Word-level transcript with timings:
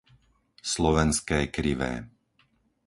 Slovenské 0.73 1.39
Krivé 1.55 1.91